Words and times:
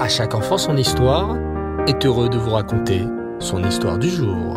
À 0.00 0.08
chaque 0.08 0.34
enfant 0.34 0.56
son 0.56 0.78
histoire 0.78 1.36
est 1.86 2.06
heureux 2.06 2.30
de 2.30 2.38
vous 2.38 2.52
raconter 2.52 3.02
son 3.38 3.62
histoire 3.62 3.98
du 3.98 4.08
jour. 4.08 4.56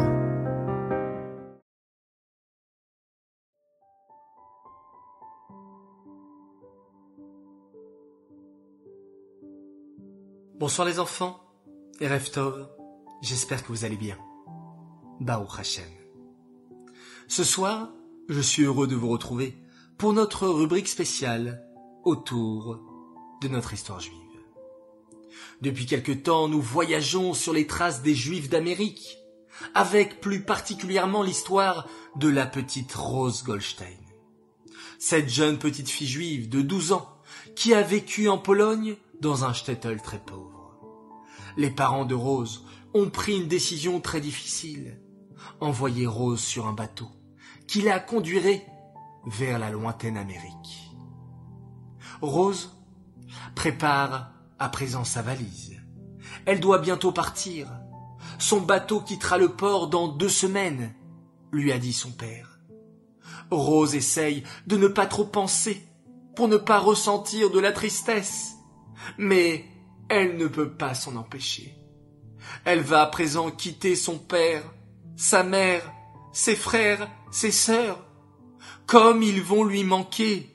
Bonsoir 10.58 10.88
les 10.88 10.98
enfants 10.98 11.42
et 12.00 12.08
Reftov, 12.08 12.70
j'espère 13.22 13.64
que 13.64 13.68
vous 13.68 13.84
allez 13.84 13.98
bien. 13.98 14.18
Baou 15.20 15.46
Hashem. 15.60 15.84
Ce 17.28 17.44
soir, 17.44 17.90
je 18.30 18.40
suis 18.40 18.64
heureux 18.64 18.88
de 18.88 18.96
vous 18.96 19.10
retrouver 19.10 19.62
pour 19.98 20.14
notre 20.14 20.48
rubrique 20.48 20.88
spéciale 20.88 21.68
autour 22.06 22.80
de 23.42 23.50
notre 23.50 23.74
histoire 23.74 24.00
juive. 24.00 24.23
Depuis 25.62 25.86
quelque 25.86 26.12
temps, 26.12 26.48
nous 26.48 26.62
voyageons 26.62 27.34
sur 27.34 27.54
les 27.54 27.68
traces 27.68 28.02
des 28.02 28.16
Juifs 28.16 28.50
d'Amérique, 28.50 29.18
avec 29.74 30.20
plus 30.20 30.44
particulièrement 30.44 31.24
l'histoire 31.24 31.88
de 32.16 32.30
la 32.30 32.46
petite 32.46 32.94
Rose 32.94 33.44
Goldstein. 33.44 33.98
Cette 35.00 35.30
jeune 35.30 35.58
petite 35.58 35.90
fille 35.90 36.08
juive 36.08 36.50
de 36.50 36.62
12 36.62 36.94
ans 36.94 37.10
qui 37.56 37.74
a 37.74 37.82
vécu 37.82 38.30
en 38.30 38.38
Pologne 38.38 38.96
dans 39.20 39.46
un 39.46 39.54
shtetl 39.54 40.00
très 40.02 40.20
pauvre. 40.20 40.80
Les 41.58 41.70
parents 41.70 42.06
de 42.06 42.16
Rose 42.16 42.66
ont 42.94 43.10
pris 43.10 43.38
une 43.38 43.48
décision 43.48 44.00
très 44.00 44.22
difficile. 44.22 45.00
Envoyer 45.60 46.08
Rose 46.08 46.42
sur 46.42 46.68
un 46.68 46.74
bateau 46.74 47.10
qui 47.68 47.82
la 47.82 48.00
conduirait 48.00 48.66
vers 49.26 49.60
la 49.60 49.72
lointaine 49.72 50.18
Amérique. 50.18 50.92
Rose 52.22 52.72
prépare 53.56 54.32
à 54.60 54.70
présent 54.70 55.04
sa 55.04 55.22
valise. 55.22 55.82
Elle 56.46 56.60
doit 56.60 56.80
bientôt 56.80 57.12
partir. 57.12 57.68
Son 58.40 58.62
bateau 58.62 59.02
quittera 59.02 59.38
le 59.38 59.50
port 59.50 59.88
dans 59.88 60.08
deux 60.08 60.30
semaines, 60.30 60.94
lui 61.52 61.72
a 61.72 61.78
dit 61.78 61.94
son 61.94 62.12
père. 62.12 62.60
Rose 63.52 63.96
essaye 63.96 64.44
de 64.68 64.78
ne 64.78 64.88
pas 64.88 65.06
trop 65.06 65.26
penser 65.26 65.86
pour 66.36 66.48
ne 66.48 66.58
pas 66.58 66.80
ressentir 66.80 67.52
de 67.52 67.60
la 67.60 67.72
tristesse, 67.72 68.56
mais 69.18 69.66
elle 70.10 70.38
ne 70.38 70.48
peut 70.48 70.72
pas 70.72 70.94
s'en 70.94 71.16
empêcher. 71.16 71.76
Elle 72.66 72.82
va 72.82 73.02
à 73.02 73.08
présent 73.08 73.52
quitter 73.52 73.96
son 73.96 74.18
père, 74.18 74.64
sa 75.16 75.44
mère, 75.44 75.92
ses 76.32 76.56
frères, 76.56 77.10
ses 77.32 77.52
sœurs, 77.52 78.04
comme 78.86 79.24
ils 79.24 79.42
vont 79.42 79.64
lui 79.64 79.84
manquer. 79.84 80.50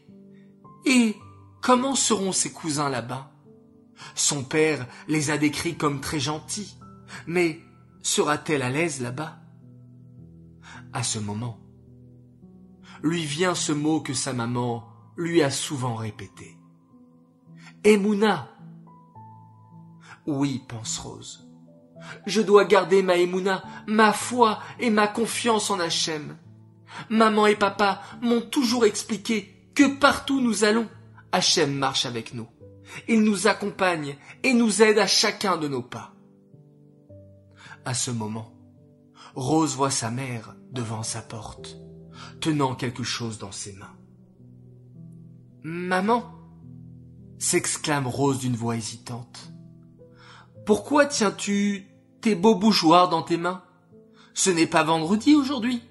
Et 0.85 1.17
comment 1.61 1.95
seront 1.95 2.33
ses 2.33 2.53
cousins 2.53 2.89
là-bas? 2.89 3.31
Son 4.15 4.45
père 4.45 4.87
les 5.09 5.31
a 5.31 5.39
décrits 5.39 5.77
comme 5.77 6.01
très 6.01 6.21
gentils, 6.21 6.77
mais 7.27 7.61
sera-t-elle 8.03 8.63
à 8.63 8.71
l'aise 8.71 9.01
là-bas? 9.01 9.39
À 10.93 11.03
ce 11.03 11.19
moment, 11.19 11.59
lui 13.03 13.25
vient 13.25 13.55
ce 13.55 13.73
mot 13.73 14.01
que 14.01 14.15
sa 14.15 14.33
maman 14.33 14.89
lui 15.17 15.43
a 15.43 15.51
souvent 15.51 15.95
répété. 15.95 16.57
Emouna. 17.85 18.51
Oui, 20.27 20.63
pense 20.69 20.99
Rose. 20.99 21.49
Je 22.27 22.41
dois 22.41 22.65
garder 22.65 23.03
ma 23.03 23.17
Emouna, 23.17 23.63
ma 23.87 24.13
foi 24.13 24.61
et 24.79 24.91
ma 24.91 25.09
confiance 25.09 25.71
en 25.71 25.81
Hachem. 25.81 26.37
Maman 27.11 27.47
et 27.47 27.57
papa 27.57 28.03
m'ont 28.23 28.41
toujours 28.41 28.85
expliqué 28.85 29.71
que 29.75 29.99
partout 29.99 30.41
nous 30.41 30.65
allons, 30.65 30.89
Hachem 31.33 31.75
marche 31.75 32.07
avec 32.07 32.35
nous. 32.35 32.49
Il 33.09 33.23
nous 33.23 33.47
accompagne 33.47 34.17
et 34.43 34.55
nous 34.55 34.83
aide 34.83 34.99
à 34.99 35.07
chacun 35.07 35.57
de 35.57 35.69
nos 35.69 35.83
pas. 35.83 36.15
À 37.85 37.95
ce 37.95 38.11
moment, 38.11 38.53
Rose 39.35 39.77
voit 39.77 39.91
sa 39.91 40.11
mère 40.11 40.57
devant 40.73 41.03
sa 41.03 41.23
porte, 41.23 41.77
tenant 42.41 42.75
quelque 42.75 43.05
chose 43.05 43.39
dans 43.39 43.53
ses 43.53 43.73
mains. 43.75 43.97
Maman 45.63 46.25
s'exclame 47.39 48.07
Rose 48.07 48.41
d'une 48.41 48.57
voix 48.57 48.77
hésitante. 48.77 49.53
Pourquoi 50.67 51.07
tiens-tu 51.07 51.87
tes 52.21 52.35
beaux 52.35 52.57
bougeoirs 52.57 53.09
dans 53.09 53.23
tes 53.23 53.37
mains? 53.37 53.63
Ce 54.35 54.51
n'est 54.51 54.67
pas 54.67 54.85
vendredi 54.85 55.35
aujourd'hui 55.35 55.83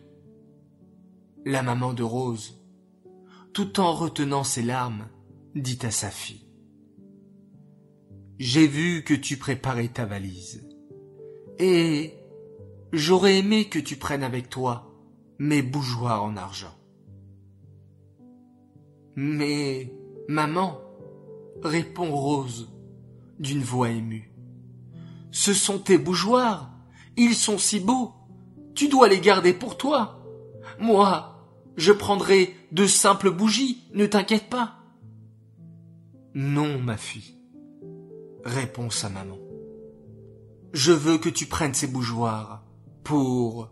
La 1.45 1.63
maman 1.63 1.93
de 1.93 2.03
Rose, 2.03 2.61
tout 3.53 3.79
en 3.79 3.93
retenant 3.93 4.43
ses 4.43 4.61
larmes, 4.61 5.07
dit 5.55 5.79
à 5.81 5.91
sa 5.91 6.09
fille. 6.09 6.46
J'ai 8.39 8.67
vu 8.67 9.03
que 9.03 9.13
tu 9.13 9.37
préparais 9.37 9.87
ta 9.87 10.05
valise. 10.05 10.67
Et 11.59 12.13
j'aurais 12.93 13.39
aimé 13.39 13.67
que 13.67 13.79
tu 13.79 13.95
prennes 13.95 14.23
avec 14.23 14.49
toi 14.49 14.93
mes 15.39 15.61
bougeoirs 15.61 16.23
en 16.23 16.37
argent. 16.37 16.75
Mais, 19.15 19.91
maman, 20.27 20.79
répond 21.63 22.11
Rose 22.11 22.69
d'une 23.39 23.63
voix 23.63 23.89
émue, 23.89 24.31
ce 25.31 25.53
sont 25.53 25.79
tes 25.79 25.97
bougeoirs, 25.97 26.71
ils 27.15 27.35
sont 27.35 27.57
si 27.57 27.79
beaux, 27.79 28.13
tu 28.75 28.87
dois 28.87 29.07
les 29.07 29.19
garder 29.19 29.53
pour 29.53 29.77
toi. 29.77 30.23
Moi, 30.79 31.37
je 31.77 31.91
prendrai 31.91 32.55
de 32.71 32.85
simples 32.85 33.31
bougies, 33.31 33.83
ne 33.93 34.05
t'inquiète 34.05 34.49
pas. 34.49 34.75
Non, 36.35 36.79
ma 36.79 36.97
fille, 36.97 37.36
répond 38.47 38.89
sa 38.89 39.09
maman. 39.09 39.37
Je 40.73 40.91
veux 40.91 41.17
que 41.17 41.29
tu 41.29 41.45
prennes 41.45 41.73
ces 41.73 41.87
bougeoirs 41.87 42.63
pour... 43.03 43.69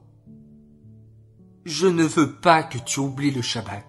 Je 1.66 1.88
ne 1.88 2.04
veux 2.04 2.34
pas 2.34 2.62
que 2.62 2.78
tu 2.78 3.00
oublies 3.00 3.32
le 3.32 3.42
Shabbat. 3.42 3.88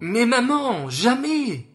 Mais 0.00 0.26
maman, 0.26 0.88
jamais 0.88 1.72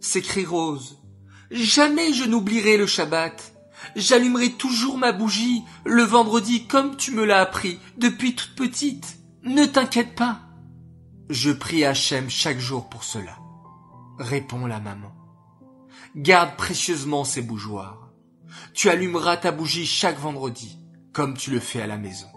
s'écrie 0.00 0.46
Rose. 0.46 1.02
Jamais 1.50 2.14
je 2.14 2.24
n'oublierai 2.24 2.78
le 2.78 2.86
Shabbat. 2.86 3.52
J'allumerai 3.96 4.52
toujours 4.52 4.96
ma 4.96 5.12
bougie 5.12 5.62
le 5.84 6.02
vendredi 6.02 6.66
comme 6.66 6.96
tu 6.96 7.10
me 7.10 7.24
l'as 7.24 7.40
appris 7.40 7.78
depuis 7.98 8.34
toute 8.34 8.54
petite. 8.54 9.18
Ne 9.42 9.66
t'inquiète 9.66 10.14
pas. 10.14 10.40
Je 11.28 11.50
prie 11.50 11.84
Hachem 11.84 12.30
chaque 12.30 12.58
jour 12.58 12.88
pour 12.88 13.04
cela, 13.04 13.36
répond 14.18 14.66
la 14.66 14.80
maman. 14.80 15.23
Garde 16.16 16.56
précieusement 16.56 17.24
ces 17.24 17.42
bougeoirs. 17.42 18.12
Tu 18.72 18.88
allumeras 18.88 19.36
ta 19.36 19.50
bougie 19.50 19.86
chaque 19.86 20.18
vendredi, 20.18 20.78
comme 21.12 21.36
tu 21.36 21.50
le 21.50 21.58
fais 21.58 21.82
à 21.82 21.86
la 21.86 21.98
maison. 21.98 22.28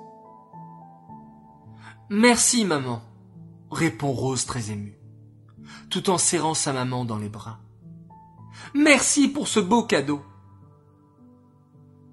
Merci, 2.09 2.65
maman, 2.65 3.01
répond 3.69 4.11
Rose 4.11 4.45
très 4.45 4.71
émue, 4.71 4.97
tout 5.89 6.09
en 6.09 6.17
serrant 6.17 6.53
sa 6.53 6.73
maman 6.73 7.05
dans 7.05 7.17
les 7.17 7.29
bras. 7.29 7.59
Merci 8.73 9.27
pour 9.27 9.47
ce 9.47 9.59
beau 9.59 9.83
cadeau. 9.83 10.21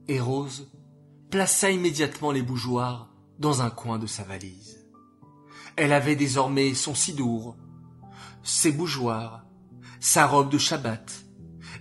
Et 0.09 0.21
Rose 0.21 0.71
plaça 1.31 1.71
immédiatement 1.71 2.31
les 2.31 2.43
bougeoirs 2.43 3.09
dans 3.39 3.63
un 3.63 3.71
coin 3.71 3.99
de 3.99 4.07
sa 4.07 4.23
valise. 4.23 4.87
Elle 5.77 5.93
avait 5.93 6.15
désormais 6.15 6.75
son 6.75 6.95
sidour, 6.95 7.57
ses 8.43 8.71
bougeoirs, 8.71 9.45
sa 9.99 10.27
robe 10.27 10.51
de 10.51 10.59
Shabbat, 10.59 11.24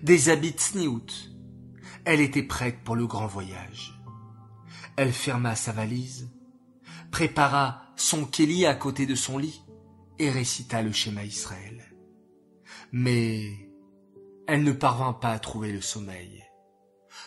des 0.04 0.28
habits 0.28 0.56
sniout. 0.58 1.32
Elle 2.06 2.20
était 2.20 2.44
prête 2.44 2.84
pour 2.84 2.96
le 2.96 3.08
grand 3.08 3.28
voyage. 3.28 4.00
Elle 4.98 5.14
ferma 5.14 5.56
sa 5.56 5.72
valise, 5.72 6.30
prépara 7.10 7.82
son 7.96 8.26
kéli 8.26 8.66
à 8.66 8.76
côté 8.76 9.06
de 9.06 9.16
son 9.16 9.38
lit 9.38 9.64
et 10.20 10.30
récita 10.30 10.82
le 10.82 10.92
schéma 10.92 11.24
Israël. 11.24 11.96
Mais 12.92 13.72
elle 14.46 14.64
ne 14.64 14.74
parvint 14.74 15.14
pas 15.14 15.32
à 15.32 15.40
trouver 15.40 15.72
le 15.72 15.82
sommeil. 15.82 16.44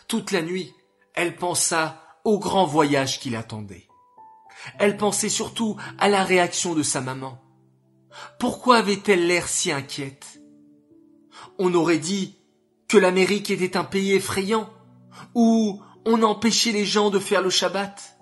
Toute 0.07 0.31
la 0.31 0.43
nuit, 0.43 0.75
elle 1.15 1.35
pensa 1.35 2.03
au 2.25 2.39
grand 2.39 2.67
voyage 2.67 3.21
qui 3.21 3.31
l'attendait. 3.31 3.89
Elle 4.79 4.99
pensait 4.99 5.31
surtout 5.31 5.77
à 5.99 6.09
la 6.09 6.25
réaction 6.25 6.75
de 6.75 6.83
sa 6.83 7.01
maman. 7.01 7.43
Pourquoi 8.39 8.77
avait-elle 8.77 9.27
l'air 9.27 9.49
si 9.49 9.73
inquiète? 9.73 10.43
On 11.59 11.73
aurait 11.75 11.99
dit 11.99 12.37
que 12.89 12.99
l'Amérique 12.99 13.51
était 13.51 13.77
un 13.77 13.85
pays 13.85 14.13
effrayant, 14.13 14.69
où 15.35 15.83
on 16.05 16.23
empêchait 16.23 16.73
les 16.73 16.85
gens 16.85 17.11
de 17.11 17.19
faire 17.19 17.43
le 17.43 17.51
Shabbat. 17.51 18.19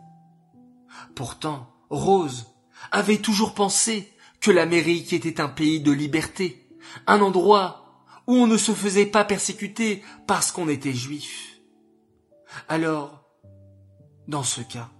Pourtant, 1.15 1.71
Rose 1.91 2.47
avait 2.91 3.19
toujours 3.19 3.55
pensé 3.55 4.13
que 4.41 4.51
l'Amérique 4.51 5.13
était 5.13 5.41
un 5.41 5.49
pays 5.49 5.81
de 5.81 5.93
liberté, 5.93 6.69
un 7.07 7.21
endroit 7.21 8.03
où 8.27 8.35
on 8.35 8.47
ne 8.47 8.57
se 8.57 8.73
faisait 8.73 9.07
pas 9.07 9.25
persécuter 9.25 10.03
parce 10.27 10.51
qu'on 10.51 10.69
était 10.69 10.93
juif. 10.93 11.61
Alors, 12.69 13.25
dans 14.29 14.43
ce 14.43 14.61
cas, 14.63 14.91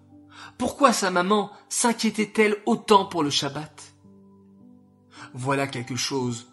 pourquoi 0.59 0.93
sa 0.93 1.11
maman 1.11 1.51
s'inquiétait-elle 1.69 2.57
autant 2.67 3.07
pour 3.07 3.23
le 3.23 3.31
Shabbat? 3.31 3.95
Voilà 5.33 5.67
quelque 5.67 5.97
chose 5.97 6.53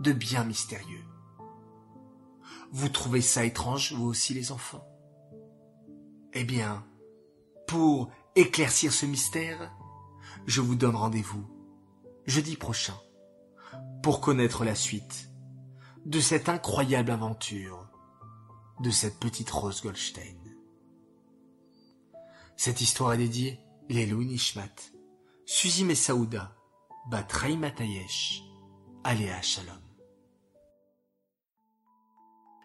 de 0.00 0.12
bien 0.12 0.44
mystérieux. 0.44 1.04
Vous 2.72 2.88
trouvez 2.88 3.20
ça 3.20 3.44
étrange, 3.44 3.92
vous 3.92 4.06
aussi 4.06 4.32
les 4.34 4.52
enfants? 4.52 4.86
Eh 6.32 6.44
bien, 6.44 6.86
pour 7.66 8.10
éclaircir 8.36 8.92
ce 8.92 9.06
mystère, 9.06 9.72
je 10.46 10.60
vous 10.60 10.76
donne 10.76 10.94
rendez-vous 10.94 11.44
jeudi 12.26 12.56
prochain 12.56 12.94
pour 14.02 14.20
connaître 14.20 14.64
la 14.64 14.74
suite 14.74 15.30
de 16.06 16.20
cette 16.20 16.48
incroyable 16.48 17.10
aventure 17.10 17.88
de 18.80 18.90
cette 18.90 19.18
petite 19.18 19.50
Rose 19.50 19.82
Goldstein. 19.82 20.38
Cette 22.56 22.80
histoire 22.80 23.14
est 23.14 23.18
dédiée 23.18 23.60
Lelou 23.88 24.22
Nishmat, 24.22 24.92
Suzy 25.44 25.84
Messaouda, 25.84 26.54
Bat 27.10 27.26
Matayesh, 27.58 28.42
Aléa 29.02 29.42
Shalom. 29.42 29.89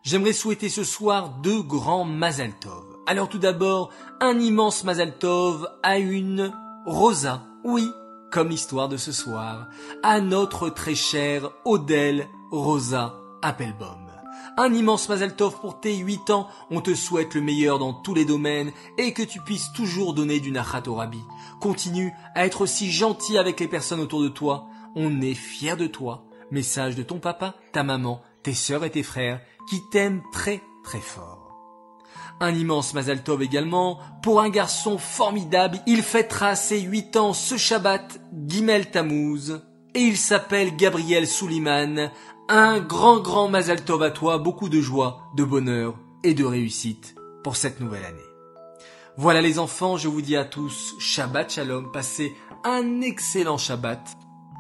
J'aimerais 0.06 0.34
souhaiter 0.34 0.70
ce 0.70 0.84
soir 0.84 1.30
deux 1.42 1.64
grands 1.64 2.06
Mazal 2.06 2.54
Tov. 2.60 2.84
Alors 3.08 3.28
tout 3.28 3.40
d'abord, 3.40 3.90
un 4.22 4.40
immense 4.40 4.84
Mazal 4.84 5.18
Tov 5.18 5.68
à 5.82 5.98
une 5.98 6.54
Rosa, 6.86 7.42
oui, 7.64 7.90
comme 8.32 8.50
l'histoire 8.50 8.88
de 8.88 8.98
ce 8.98 9.12
soir, 9.12 9.68
à 10.04 10.22
notre 10.22 10.70
très 10.70 10.94
chère 10.94 11.50
Odelle 11.66 12.28
Rosa 12.52 13.16
Appelbaum. 13.42 14.12
Un 14.58 14.76
immense 14.76 15.10
Mazal 15.10 15.36
Tov 15.36 15.60
pour 15.60 15.80
tes 15.80 15.96
huit 15.96 16.30
ans, 16.30 16.50
on 16.70 16.82
te 16.82 16.94
souhaite 16.94 17.34
le 17.34 17.42
meilleur 17.42 17.80
dans 17.80 17.94
tous 17.94 18.14
les 18.14 18.26
domaines 18.26 18.72
et 19.00 19.12
que 19.12 19.24
tu 19.24 19.42
puisses 19.42 19.74
toujours 19.74 20.14
donner 20.14 20.40
du 20.40 20.52
nachat 20.52 20.84
au 20.86 20.94
rabbi. 20.94 21.22
Continue 21.60 22.14
à 22.36 22.46
être 22.46 22.62
aussi 22.62 22.92
gentil 22.92 23.40
avec 23.40 23.60
les 23.60 23.68
personnes 23.68 24.02
autour 24.02 24.22
de 24.22 24.30
toi, 24.30 24.68
on 24.94 25.20
est 25.22 25.34
fiers 25.34 25.76
de 25.76 25.88
toi. 25.88 26.26
Message 26.52 26.96
de 26.96 27.02
ton 27.02 27.18
papa, 27.18 27.56
ta 27.72 27.82
maman, 27.82 28.22
tes 28.46 28.54
sœurs 28.54 28.86
et 28.86 28.92
tes 28.92 29.02
frères 29.02 29.42
qui 29.68 29.82
t'aiment 29.90 30.22
très 30.32 30.62
très 30.84 31.00
fort. 31.00 31.52
Un 32.40 32.54
immense 32.54 32.94
Mazal 32.94 33.24
Tov 33.24 33.42
également 33.42 34.00
pour 34.22 34.40
un 34.40 34.50
garçon 34.50 35.00
formidable. 35.00 35.80
Il 35.88 36.04
fêtera 36.04 36.56
ses 36.56 36.80
huit 36.80 37.16
ans 37.16 37.34
ce 37.34 37.58
Shabbat, 37.58 38.20
Gimel 38.46 38.92
Tammuz, 38.92 39.62
et 39.96 40.02
il 40.02 40.16
s'appelle 40.16 40.76
Gabriel 40.76 41.26
Souliman. 41.26 42.12
Un 42.48 42.80
grand 42.82 43.20
grand 43.20 43.50
Mazal 43.50 43.84
Tov 43.84 44.04
à 44.04 44.12
toi, 44.12 44.38
beaucoup 44.38 44.70
de 44.70 44.80
joie, 44.80 45.24
de 45.36 45.44
bonheur 45.44 45.98
et 46.24 46.36
de 46.36 46.46
réussite 46.46 47.16
pour 47.44 47.56
cette 47.56 47.80
nouvelle 47.80 48.06
année. 48.06 48.20
Voilà 49.18 49.42
les 49.42 49.58
enfants, 49.58 49.98
je 49.98 50.08
vous 50.08 50.22
dis 50.22 50.36
à 50.36 50.46
tous 50.46 50.94
Shabbat 51.00 51.52
Shalom, 51.52 51.92
passez 51.92 52.36
un 52.64 53.02
excellent 53.02 53.58
Shabbat. 53.58 54.16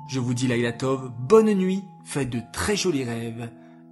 Je 0.09 0.19
vous 0.19 0.33
dis 0.33 0.47
Laila 0.47 0.71
Tov, 0.71 1.11
bonne 1.19 1.53
nuit, 1.53 1.83
faites 2.03 2.31
de 2.31 2.41
très 2.51 2.75
jolis 2.75 3.03
rêves 3.03 3.51